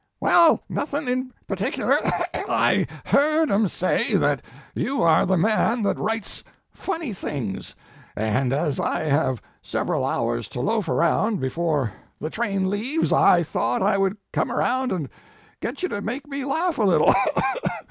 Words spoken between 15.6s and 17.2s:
you to make me laugh a little.